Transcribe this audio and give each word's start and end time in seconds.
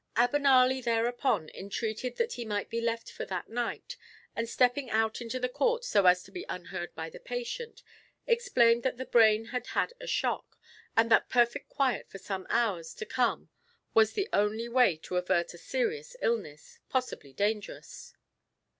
Abenali 0.17 0.83
thereupon 0.83 1.47
intreated 1.49 2.15
that 2.15 2.33
he 2.33 2.43
might 2.43 2.71
be 2.71 2.81
left 2.81 3.11
for 3.11 3.23
that 3.25 3.49
night, 3.49 3.97
and 4.35 4.49
stepping 4.49 4.89
out 4.89 5.21
into 5.21 5.39
the 5.39 5.47
court 5.47 5.85
so 5.85 6.07
as 6.07 6.23
to 6.23 6.31
be 6.31 6.43
unheard 6.49 6.95
by 6.95 7.07
the 7.11 7.19
patient, 7.19 7.83
explained 8.25 8.81
that 8.81 8.97
the 8.97 9.05
brain 9.05 9.45
had 9.53 9.67
had 9.77 9.93
a 10.01 10.07
shock, 10.07 10.57
and 10.97 11.11
that 11.11 11.29
perfect 11.29 11.69
quiet 11.69 12.09
for 12.09 12.17
some 12.17 12.47
hours 12.49 12.95
to 12.95 13.05
come 13.05 13.49
was 13.93 14.13
the 14.13 14.27
only 14.33 14.67
way 14.67 14.97
to 14.97 15.17
avert 15.17 15.53
a 15.53 15.59
serious 15.59 16.15
illness, 16.19 16.79
possibly 16.89 17.31
dangerous. 17.31 18.15